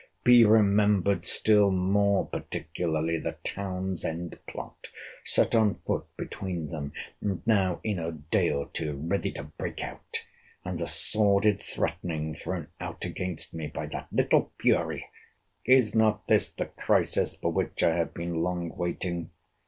Be 0.23 0.43
remembered 0.43 1.25
still 1.25 1.69
more 1.69 2.25
particularly 2.25 3.19
the 3.19 3.37
Townsend 3.43 4.39
plot, 4.47 4.87
set 5.23 5.53
on 5.53 5.75
foot 5.85 6.07
between 6.17 6.69
them, 6.71 6.91
and 7.21 7.45
now, 7.45 7.79
in 7.83 7.99
a 7.99 8.11
day 8.11 8.49
or 8.49 8.65
two, 8.73 8.95
ready 8.95 9.31
to 9.33 9.43
break 9.43 9.83
out; 9.83 10.25
and 10.65 10.79
the 10.79 10.87
sordid 10.87 11.61
threatening 11.61 12.33
thrown 12.33 12.69
out 12.79 13.05
against 13.05 13.53
me 13.53 13.67
by 13.67 13.85
that 13.85 14.07
little 14.11 14.51
fury! 14.59 15.05
Is 15.65 15.93
not 15.93 16.25
this 16.27 16.51
the 16.51 16.65
crisis 16.65 17.35
for 17.35 17.51
which 17.51 17.83
I 17.83 17.95
have 17.97 18.15
been 18.15 18.41
long 18.41 18.75
waiting? 18.75 19.29